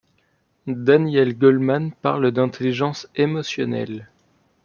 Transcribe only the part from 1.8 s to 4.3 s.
parle d'intelligence émotionnelle.